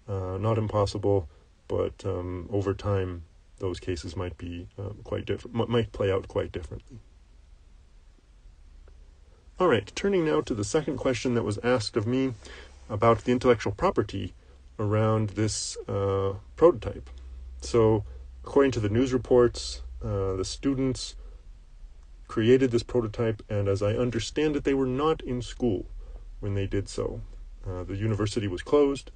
uh, 0.08 0.38
not 0.40 0.58
impossible, 0.58 1.28
but 1.68 1.94
um, 2.06 2.48
over 2.52 2.74
time, 2.74 3.24
those 3.60 3.80
cases 3.80 4.16
might 4.16 4.38
be 4.38 4.68
uh, 4.78 4.90
quite 5.04 5.26
different, 5.26 5.70
might 5.70 5.92
play 5.92 6.12
out 6.12 6.28
quite 6.28 6.52
differently. 6.52 7.00
All 9.60 9.68
right, 9.68 9.92
turning 9.94 10.26
now 10.26 10.42
to 10.42 10.56
the 10.56 10.64
second 10.64 10.98
question 10.98 11.36
that 11.36 11.44
was 11.44 11.60
asked 11.60 11.96
of 11.96 12.08
me 12.08 12.34
about 12.90 13.24
the 13.24 13.32
intellectual 13.32 13.72
property 13.72 14.34
around 14.80 15.30
this 15.32 15.78
uh, 15.88 16.34
prototype. 16.56 17.08
So, 17.62 18.04
according 18.44 18.72
to 18.72 18.80
the 18.80 18.90
news 18.90 19.14
reports, 19.14 19.84
uh, 20.04 20.34
the 20.34 20.44
students 20.44 21.16
created 22.28 22.72
this 22.72 22.82
prototype, 22.82 23.44
and 23.48 23.68
as 23.68 23.84
I 23.84 23.94
understand 23.94 24.56
it, 24.56 24.64
they 24.64 24.74
were 24.74 24.88
not 24.88 25.22
in 25.22 25.44
school 25.44 25.86
when 26.40 26.56
they 26.56 26.66
did 26.66 26.90
so. 26.90 27.22
Uh, 27.66 27.84
the 27.84 27.96
university 27.96 28.48
was 28.48 28.64
closed, 28.64 29.12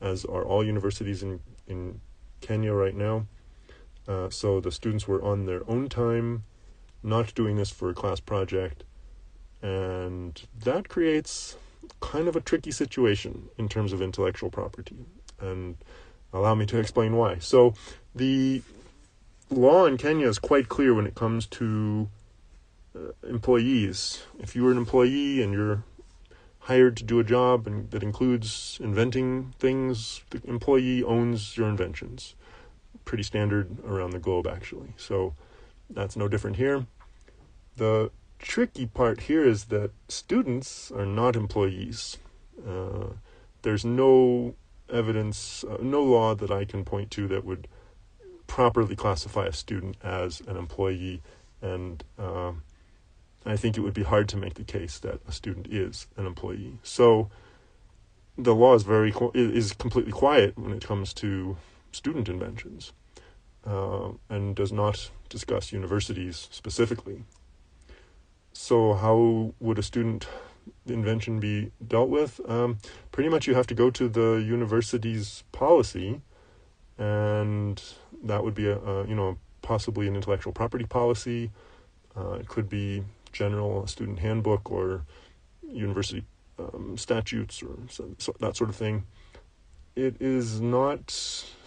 as 0.00 0.24
are 0.24 0.42
all 0.42 0.64
universities 0.64 1.22
in, 1.22 1.40
in 1.68 2.00
Kenya 2.40 2.72
right 2.72 2.96
now. 2.96 3.26
Uh, 4.08 4.30
so 4.30 4.58
the 4.58 4.72
students 4.72 5.06
were 5.06 5.22
on 5.22 5.44
their 5.44 5.68
own 5.68 5.90
time, 5.90 6.44
not 7.02 7.34
doing 7.34 7.56
this 7.56 7.70
for 7.70 7.90
a 7.90 7.94
class 7.94 8.20
project, 8.20 8.84
and 9.62 10.42
that 10.64 10.88
creates 10.88 11.56
kind 12.00 12.28
of 12.28 12.36
a 12.36 12.40
tricky 12.40 12.72
situation 12.72 13.48
in 13.56 13.68
terms 13.68 13.92
of 13.92 14.02
intellectual 14.02 14.50
property. 14.50 15.06
And 15.40 15.76
allow 16.32 16.54
me 16.54 16.66
to 16.66 16.78
explain 16.78 17.16
why. 17.16 17.38
So, 17.38 17.74
the 18.14 18.62
law 19.50 19.86
in 19.86 19.96
Kenya 19.96 20.28
is 20.28 20.38
quite 20.38 20.68
clear 20.68 20.94
when 20.94 21.06
it 21.06 21.14
comes 21.14 21.46
to 21.46 22.08
uh, 22.96 23.12
employees. 23.28 24.22
If 24.40 24.56
you're 24.56 24.70
an 24.70 24.78
employee 24.78 25.42
and 25.42 25.52
you're 25.52 25.84
hired 26.60 26.96
to 26.96 27.04
do 27.04 27.18
a 27.18 27.24
job 27.24 27.66
and 27.66 27.90
that 27.90 28.02
includes 28.02 28.78
inventing 28.82 29.54
things, 29.58 30.22
the 30.30 30.40
employee 30.44 31.02
owns 31.02 31.56
your 31.56 31.68
inventions. 31.68 32.34
Pretty 33.04 33.24
standard 33.24 33.78
around 33.84 34.10
the 34.10 34.18
globe, 34.18 34.46
actually. 34.46 34.94
So 34.96 35.34
that's 35.90 36.16
no 36.16 36.28
different 36.28 36.56
here. 36.56 36.86
The 37.76 38.10
tricky 38.42 38.86
part 38.86 39.22
here 39.22 39.44
is 39.44 39.66
that 39.66 39.92
students 40.08 40.90
are 40.90 41.06
not 41.06 41.36
employees. 41.36 42.18
Uh, 42.68 43.14
there's 43.62 43.84
no 43.84 44.54
evidence, 44.90 45.64
uh, 45.64 45.78
no 45.80 46.02
law 46.02 46.34
that 46.34 46.50
I 46.50 46.64
can 46.64 46.84
point 46.84 47.10
to 47.12 47.26
that 47.28 47.44
would 47.44 47.68
properly 48.46 48.94
classify 48.94 49.46
a 49.46 49.52
student 49.52 49.96
as 50.02 50.42
an 50.46 50.56
employee, 50.56 51.22
and 51.62 52.04
uh, 52.18 52.52
I 53.46 53.56
think 53.56 53.78
it 53.78 53.80
would 53.80 53.94
be 53.94 54.02
hard 54.02 54.28
to 54.30 54.36
make 54.36 54.54
the 54.54 54.64
case 54.64 54.98
that 54.98 55.20
a 55.26 55.32
student 55.32 55.68
is 55.68 56.06
an 56.16 56.26
employee. 56.26 56.78
So 56.82 57.30
the 58.36 58.54
law 58.54 58.74
is 58.74 58.82
very 58.82 59.14
is 59.34 59.72
completely 59.72 60.12
quiet 60.12 60.58
when 60.58 60.72
it 60.72 60.84
comes 60.84 61.14
to 61.14 61.56
student 61.92 62.28
inventions, 62.28 62.92
uh, 63.66 64.10
and 64.28 64.54
does 64.56 64.72
not 64.72 65.10
discuss 65.28 65.72
universities 65.72 66.48
specifically. 66.50 67.24
So, 68.52 68.94
how 68.94 69.54
would 69.60 69.78
a 69.78 69.82
student 69.82 70.28
invention 70.86 71.40
be 71.40 71.72
dealt 71.86 72.08
with? 72.08 72.40
Um, 72.48 72.78
pretty 73.10 73.28
much, 73.28 73.46
you 73.46 73.54
have 73.54 73.66
to 73.68 73.74
go 73.74 73.90
to 73.90 74.08
the 74.08 74.44
university's 74.46 75.44
policy, 75.52 76.20
and 76.98 77.82
that 78.22 78.44
would 78.44 78.54
be 78.54 78.66
a, 78.66 78.78
a 78.78 79.06
you 79.06 79.14
know 79.14 79.38
possibly 79.62 80.06
an 80.08 80.14
intellectual 80.16 80.52
property 80.52 80.84
policy. 80.84 81.50
Uh, 82.16 82.32
it 82.32 82.48
could 82.48 82.68
be 82.68 83.04
general 83.32 83.86
student 83.86 84.18
handbook 84.18 84.70
or 84.70 85.02
university 85.66 86.24
um, 86.58 86.96
statutes 86.98 87.62
or 87.62 87.76
so, 87.88 88.14
so, 88.18 88.34
that 88.40 88.56
sort 88.56 88.70
of 88.70 88.76
thing. 88.76 89.04
It 89.96 90.16
is 90.20 90.60
not 90.60 91.10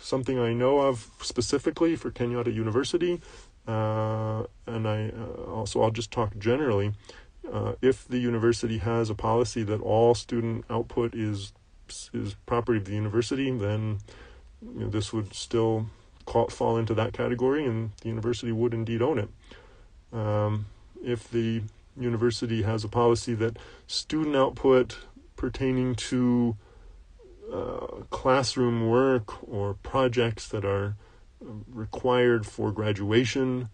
something 0.02 0.40
I 0.40 0.54
know 0.54 0.80
of 0.80 1.10
specifically 1.22 1.96
for 1.96 2.12
Kenyatta 2.12 2.54
University, 2.54 3.22
uh, 3.68 4.44
and 4.68 4.88
I 4.88 5.10
uh, 5.10 5.52
also 5.52 5.82
I'll 5.82 5.92
just 5.92 6.12
talk 6.12 6.38
generally. 6.38 6.94
Uh, 7.52 7.74
if 7.82 8.08
the 8.08 8.18
university 8.18 8.80
has 8.80 9.10
a 9.10 9.16
policy 9.16 9.64
that 9.64 9.82
all 9.82 10.16
student 10.16 10.66
output 10.70 11.14
is 11.14 11.54
is 12.14 12.36
property 12.46 12.80
of 12.80 12.86
the 12.86 12.96
university, 12.96 13.52
then 13.52 14.00
you 14.62 14.82
know, 14.82 14.90
this 14.90 15.14
would 15.14 15.34
still 15.34 15.88
call, 16.26 16.48
fall 16.48 16.78
into 16.78 16.94
that 16.96 17.14
category, 17.14 17.66
and 17.66 17.92
the 18.02 18.10
university 18.10 18.52
would 18.52 18.74
indeed 18.74 19.02
own 19.02 19.20
it. 19.20 19.30
Um, 20.12 20.66
if 21.04 21.30
the 21.30 21.62
university 21.98 22.64
has 22.64 22.84
a 22.84 22.88
policy 22.88 23.34
that 23.36 23.58
student 23.88 24.36
output 24.36 24.98
pertaining 25.36 25.96
to 25.96 26.56
uh, 27.52 28.04
classroom 28.10 28.90
work 28.90 29.48
or 29.48 29.76
projects 29.76 30.48
that 30.48 30.66
are 30.66 30.96
required 31.42 32.46
for 32.46 32.72
graduation. 32.72 33.70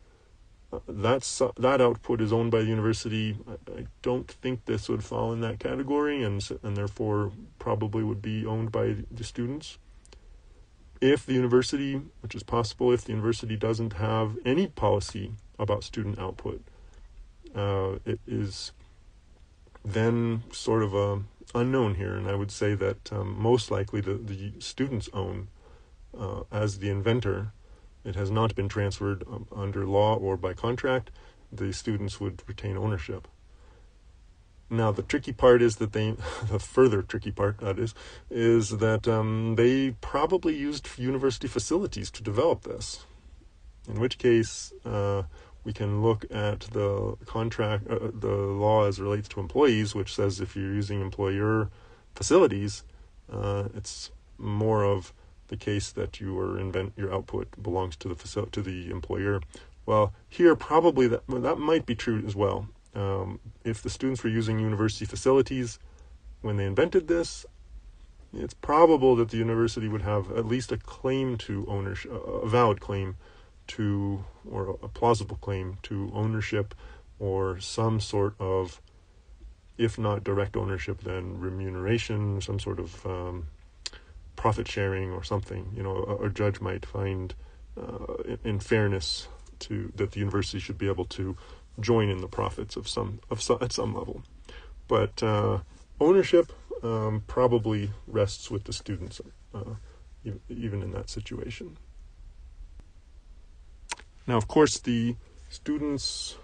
Uh, 0.71 0.79
that's 0.87 1.41
uh, 1.41 1.51
that 1.57 1.81
output 1.81 2.21
is 2.21 2.31
owned 2.31 2.51
by 2.51 2.59
the 2.59 2.67
university. 2.67 3.37
I, 3.67 3.85
don't 4.01 4.29
think 4.29 4.65
this 4.65 4.89
would 4.89 5.03
fall 5.03 5.33
in 5.33 5.41
that 5.41 5.59
category, 5.59 6.23
and 6.23 6.47
and 6.63 6.75
therefore 6.77 7.31
probably 7.59 8.03
would 8.03 8.21
be 8.21 8.45
owned 8.45 8.71
by 8.71 8.95
the 9.11 9.23
students. 9.23 9.77
If 11.01 11.25
the 11.25 11.33
university, 11.33 11.99
which 12.21 12.35
is 12.35 12.43
possible, 12.43 12.91
if 12.91 13.03
the 13.03 13.11
university 13.11 13.55
doesn't 13.55 13.93
have 13.93 14.37
any 14.45 14.67
policy 14.67 15.31
about 15.57 15.83
student 15.83 16.19
output, 16.19 16.61
uh, 17.55 17.97
it 18.05 18.19
is 18.27 18.71
then 19.83 20.43
sort 20.51 20.83
of 20.83 20.93
a 20.93 21.23
unknown 21.53 21.95
here, 21.95 22.15
and 22.15 22.27
I 22.27 22.35
would 22.35 22.51
say 22.51 22.75
that 22.75 23.11
um, 23.11 23.35
most 23.39 23.71
likely 23.71 23.99
the, 24.01 24.13
the 24.13 24.53
students 24.59 25.09
own 25.13 25.47
uh, 26.17 26.43
as 26.51 26.79
the 26.79 26.89
inventor. 26.89 27.53
It 28.03 28.15
has 28.15 28.31
not 28.31 28.55
been 28.55 28.69
transferred 28.69 29.23
um, 29.27 29.47
under 29.55 29.85
law 29.85 30.15
or 30.15 30.37
by 30.37 30.53
contract. 30.53 31.11
The 31.51 31.71
students 31.71 32.19
would 32.19 32.41
retain 32.47 32.77
ownership. 32.77 33.27
Now 34.69 34.91
the 34.91 35.03
tricky 35.03 35.33
part 35.33 35.61
is 35.61 35.75
that 35.75 35.91
they, 35.93 36.11
the 36.49 36.59
further 36.59 37.01
tricky 37.01 37.31
part 37.31 37.59
that 37.59 37.77
is, 37.77 37.93
is 38.29 38.77
that 38.77 39.07
um, 39.07 39.55
they 39.55 39.91
probably 40.01 40.55
used 40.55 40.87
university 40.97 41.47
facilities 41.47 42.09
to 42.11 42.23
develop 42.23 42.63
this. 42.63 43.05
In 43.87 43.99
which 43.99 44.17
case, 44.17 44.73
uh, 44.85 45.23
we 45.63 45.73
can 45.73 46.01
look 46.01 46.25
at 46.31 46.61
the 46.61 47.17
contract, 47.25 47.87
uh, 47.89 48.09
the 48.13 48.35
law 48.35 48.87
as 48.87 48.99
relates 48.99 49.27
to 49.29 49.39
employees, 49.39 49.93
which 49.93 50.15
says 50.15 50.39
if 50.39 50.55
you're 50.55 50.73
using 50.73 51.01
employer 51.01 51.69
facilities, 52.15 52.83
uh, 53.31 53.67
it's 53.75 54.11
more 54.37 54.83
of 54.83 55.13
the 55.51 55.57
case 55.57 55.91
that 55.91 56.19
your 56.19 56.57
invent 56.57 56.93
your 56.97 57.13
output 57.13 57.61
belongs 57.61 57.95
to 57.97 58.07
the 58.07 58.15
facility 58.15 58.51
to 58.53 58.61
the 58.63 58.89
employer. 58.89 59.41
Well, 59.85 60.13
here 60.27 60.55
probably 60.55 61.07
that 61.07 61.27
well, 61.27 61.41
that 61.41 61.59
might 61.59 61.85
be 61.85 61.93
true 61.93 62.23
as 62.25 62.35
well. 62.35 62.67
Um, 62.95 63.39
if 63.63 63.83
the 63.83 63.89
students 63.89 64.23
were 64.23 64.29
using 64.29 64.57
university 64.57 65.05
facilities 65.05 65.77
when 66.41 66.57
they 66.57 66.65
invented 66.65 67.07
this, 67.07 67.45
it's 68.33 68.53
probable 68.53 69.15
that 69.17 69.29
the 69.29 69.37
university 69.37 69.87
would 69.87 70.01
have 70.01 70.31
at 70.31 70.45
least 70.45 70.71
a 70.71 70.77
claim 70.77 71.37
to 71.39 71.65
ownership, 71.67 72.11
a 72.11 72.47
valid 72.47 72.79
claim 72.79 73.17
to, 73.67 74.23
or 74.49 74.77
a 74.81 74.87
plausible 74.87 75.37
claim 75.37 75.77
to 75.83 76.11
ownership 76.13 76.73
or 77.19 77.59
some 77.59 77.99
sort 77.99 78.33
of, 78.39 78.81
if 79.77 79.97
not 79.97 80.23
direct 80.23 80.57
ownership, 80.57 81.01
then 81.01 81.39
remuneration, 81.39 82.41
some 82.41 82.59
sort 82.59 82.79
of 82.79 83.05
um, 83.05 83.47
profit 84.41 84.67
sharing 84.67 85.11
or 85.11 85.23
something. 85.23 85.71
You 85.77 85.83
know, 85.83 85.97
a, 86.19 86.25
a 86.25 86.29
judge 86.31 86.59
might 86.59 86.83
find, 86.83 87.35
uh, 87.79 88.15
in, 88.25 88.39
in, 88.43 88.59
fairness, 88.59 89.27
to 89.59 89.93
that 89.97 90.13
the 90.13 90.19
university 90.19 90.57
should 90.57 90.79
be 90.79 90.87
able 90.87 91.05
to 91.19 91.37
join 91.79 92.09
in 92.09 92.21
the 92.21 92.27
profits 92.27 92.75
of 92.75 92.89
some 92.89 93.19
of 93.29 93.39
some, 93.39 93.59
at 93.61 93.71
some 93.71 93.93
level. 93.93 94.23
But 94.87 95.21
uh, 95.21 95.59
ownership 95.99 96.51
um, 96.81 97.23
probably 97.27 97.91
rests 98.07 98.49
with 98.49 98.63
the 98.63 98.73
students, 98.73 99.21
uh, 99.53 99.75
even 100.49 100.81
in 100.81 100.91
that 100.91 101.07
situation. 101.11 101.77
Now, 104.25 104.37
of 104.37 104.47
course, 104.47 104.79
the 104.79 105.17
students, 105.49 106.35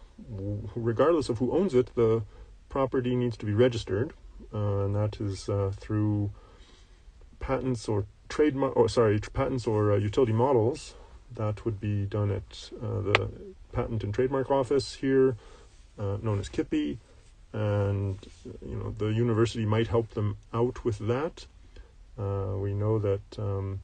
regardless 0.75 1.29
of 1.29 1.39
who 1.39 1.51
owns 1.51 1.73
it, 1.73 1.95
the 1.95 2.21
property 2.69 3.15
needs 3.15 3.37
to 3.37 3.45
be 3.47 3.55
registered, 3.55 4.13
uh, 4.53 4.85
and 4.85 4.95
that 4.95 5.19
is 5.19 5.49
uh, 5.49 5.71
through 5.75 6.29
patents 7.47 7.87
or 7.87 8.05
trademark, 8.27 8.75
or 8.75 8.89
sorry, 8.89 9.19
patents 9.19 9.65
or 9.65 9.93
uh, 9.93 9.95
utility 9.95 10.33
models. 10.33 10.95
That 11.33 11.63
would 11.65 11.79
be 11.79 12.05
done 12.05 12.29
at 12.31 12.71
uh, 12.81 13.01
the 13.01 13.29
Patent 13.71 14.03
and 14.03 14.13
Trademark 14.13 14.49
Office 14.51 14.95
here, 14.95 15.37
uh, 15.99 16.17
known 16.21 16.39
as 16.39 16.49
KIPI, 16.49 16.97
and 17.53 18.17
you 18.65 18.75
know 18.75 18.93
the 18.97 19.07
university 19.07 19.65
might 19.65 19.87
help 19.87 20.09
them 20.11 20.37
out 20.53 20.83
with 20.85 20.99
that. 21.13 21.47
Uh, 22.19 22.57
we 22.57 22.73
know 22.73 22.99
that. 22.99 23.27
Um, 23.37 23.81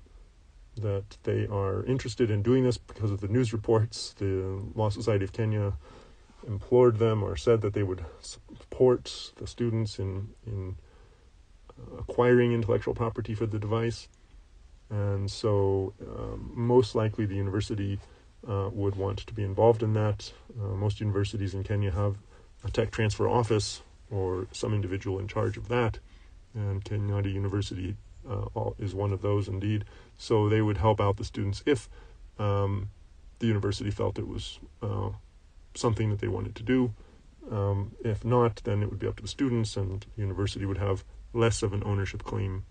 that 0.75 1.17
they 1.21 1.45
are 1.45 1.85
interested 1.85 2.31
in 2.31 2.41
doing 2.41 2.63
this 2.63 2.79
because 2.79 3.11
of 3.11 3.21
the 3.21 3.27
news 3.27 3.53
reports. 3.53 4.15
The 4.17 4.59
Law 4.73 4.89
Society 4.89 5.23
of 5.23 5.31
Kenya 5.31 5.73
implored 6.47 6.97
them 6.97 7.21
or 7.21 7.35
said 7.35 7.61
that 7.61 7.73
they 7.73 7.83
would 7.83 8.03
support 8.19 9.33
the 9.35 9.45
students 9.45 9.99
in 9.99 10.29
in 10.47 10.75
acquiring 11.97 12.53
intellectual 12.53 12.93
property 12.93 13.33
for 13.33 13.45
the 13.45 13.59
device, 13.59 14.07
and 14.89 15.29
so 15.29 15.93
um, 16.01 16.51
most 16.53 16.95
likely 16.95 17.25
the 17.25 17.35
university 17.35 17.99
uh, 18.47 18.69
would 18.71 18.95
want 18.95 19.19
to 19.19 19.33
be 19.33 19.43
involved 19.43 19.83
in 19.83 19.93
that. 19.93 20.31
Uh, 20.59 20.75
most 20.75 20.99
universities 20.99 21.53
in 21.53 21.63
Kenya 21.63 21.91
have 21.91 22.17
a 22.63 22.71
tech 22.71 22.91
transfer 22.91 23.27
office 23.27 23.81
or 24.11 24.47
some 24.51 24.73
individual 24.73 25.19
in 25.19 25.27
charge 25.27 25.57
of 25.57 25.67
that, 25.69 25.99
and 26.53 26.83
Kenyatta 26.83 27.31
University 27.31 27.95
uh, 28.29 28.71
is 28.79 28.93
one 28.93 29.11
of 29.11 29.21
those 29.21 29.47
indeed. 29.47 29.85
So 30.17 30.49
they 30.49 30.61
would 30.61 30.77
help 30.77 31.01
out 31.01 31.17
the 31.17 31.23
students 31.23 31.63
if 31.65 31.89
um, 32.39 32.89
the 33.39 33.47
university 33.47 33.91
felt 33.91 34.19
it 34.19 34.27
was 34.27 34.59
uh, 34.81 35.09
something 35.75 36.09
that 36.09 36.19
they 36.19 36.27
wanted 36.27 36.55
to 36.55 36.63
do. 36.63 36.93
Um, 37.51 37.93
if 38.03 38.23
not, 38.23 38.61
then 38.63 38.81
it 38.81 38.89
would 38.89 38.99
be 38.99 39.07
up 39.07 39.17
to 39.17 39.23
the 39.23 39.27
students, 39.27 39.75
and 39.75 40.05
the 40.15 40.21
university 40.21 40.65
would 40.65 40.77
have 40.77 41.03
less 41.33 41.63
of 41.63 41.73
an 41.73 41.83
ownership 41.85 42.23
claim, 42.23 42.65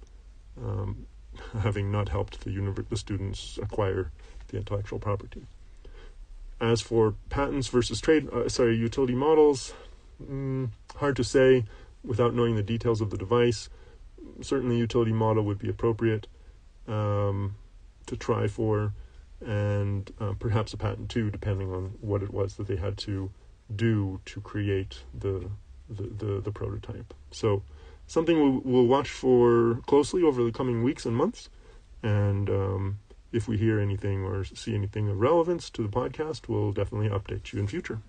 um, 0.63 1.07
having 1.61 1.91
not 1.91 2.09
helped 2.09 2.41
the, 2.45 2.51
univer- 2.51 2.89
the 2.89 2.97
students 2.97 3.59
acquire 3.61 4.11
the 4.49 4.57
intellectual 4.57 4.99
property. 4.99 5.47
As 6.61 6.81
for 6.81 7.15
patents 7.29 7.69
versus 7.69 8.01
trade, 8.01 8.29
uh, 8.31 8.49
sorry, 8.49 8.77
utility 8.77 9.15
models, 9.15 9.75
mm, 10.23 10.69
hard 10.97 11.17
to 11.17 11.25
say 11.25 11.65
without 12.05 12.35
knowing 12.35 12.55
the 12.57 12.63
details 12.63 13.01
of 13.01 13.11
the 13.11 13.17
device 13.17 13.69
certainly 14.41 14.77
utility 14.77 15.13
model 15.13 15.45
would 15.45 15.59
be 15.59 15.69
appropriate 15.69 16.27
um, 16.89 17.57
to 18.07 18.17
try 18.17 18.47
for, 18.47 18.93
and 19.41 20.13
uh, 20.21 20.33
perhaps 20.39 20.73
a 20.73 20.77
patent 20.77 21.09
too, 21.09 21.31
depending 21.31 21.73
on 21.73 21.95
what 22.01 22.23
it 22.23 22.33
was 22.33 22.55
that 22.55 22.67
they 22.67 22.77
had 22.77 22.97
to 22.99 23.31
do 23.75 24.21
to 24.25 24.41
create 24.41 25.01
the 25.19 25.51
the, 25.89 26.03
the, 26.03 26.41
the 26.41 26.51
prototype. 26.51 27.13
So 27.31 27.63
something 28.07 28.41
we'll, 28.41 28.63
we'll, 28.65 28.87
watch 28.87 29.11
for 29.11 29.81
closely 29.87 30.23
over 30.23 30.43
the 30.43 30.53
coming 30.53 30.83
weeks 30.83 31.07
and 31.07 31.17
months, 31.17 31.49
and 32.03 32.51
um, 32.51 32.99
if 33.33 33.49
we 33.49 33.57
hear 33.57 33.81
anything 33.81 34.25
or 34.25 34.45
see 34.45 34.75
anything 34.75 35.09
of 35.09 35.19
relevance 35.19 35.71
to 35.71 35.83
the 35.83 35.89
podcast, 35.89 36.49
we'll 36.49 36.73
definitely 36.73 37.09
update 37.09 37.53
you 37.53 37.59
in 37.59 37.67
future. 37.67 38.01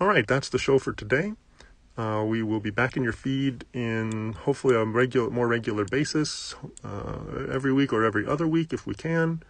All 0.00 0.08
right, 0.08 0.26
that's 0.26 0.48
the 0.48 0.58
show 0.58 0.78
for 0.78 0.92
today. 0.92 1.34
Uh, 1.96 2.24
we 2.26 2.42
will 2.42 2.58
be 2.58 2.70
back 2.70 2.96
in 2.96 3.02
your 3.02 3.12
feed 3.12 3.64
in 3.72 4.32
hopefully 4.32 4.74
a 4.74 4.84
regular, 4.84 5.30
more 5.30 5.46
regular 5.46 5.84
basis, 5.84 6.54
uh, 6.82 7.46
every 7.52 7.72
week 7.72 7.92
or 7.92 8.04
every 8.04 8.26
other 8.26 8.48
week 8.48 8.72
if 8.72 8.86
we 8.86 8.94
can. 8.94 9.42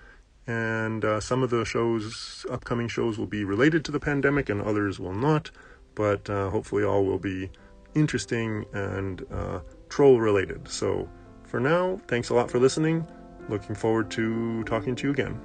And 0.47 1.05
uh, 1.05 1.21
some 1.21 1.43
of 1.43 1.51
the 1.51 1.65
shows, 1.65 2.45
upcoming 2.51 2.89
shows, 2.89 3.17
will 3.17 3.27
be 3.27 3.45
related 3.45 3.85
to 3.87 3.93
the 3.93 4.01
pandemic, 4.01 4.49
and 4.49 4.61
others 4.61 4.99
will 4.99 5.15
not. 5.15 5.53
But 5.95 6.29
uh, 6.31 6.51
hopefully, 6.51 6.85
all 6.85 7.05
will 7.05 7.19
be 7.19 7.51
interesting 7.95 8.65
and 8.73 9.25
uh, 9.31 9.61
troll 9.89 10.21
related. 10.21 10.69
So, 10.69 11.09
for 11.45 11.61
now, 11.61 12.01
thanks 12.09 12.31
a 12.31 12.35
lot 12.35 12.51
for 12.51 12.59
listening. 12.59 13.07
Looking 13.49 13.75
forward 13.75 14.11
to 14.13 14.65
talking 14.65 14.95
to 14.97 15.09
you 15.09 15.13
again. 15.13 15.41